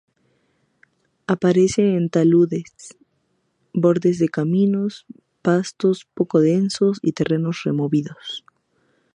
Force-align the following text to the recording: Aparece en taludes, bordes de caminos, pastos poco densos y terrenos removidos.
Aparece 1.27 1.93
en 1.95 2.09
taludes, 2.09 2.73
bordes 3.71 4.17
de 4.17 4.29
caminos, 4.29 5.05
pastos 5.43 6.07
poco 6.15 6.39
densos 6.39 6.97
y 7.03 7.11
terrenos 7.11 7.61
removidos. 7.65 8.43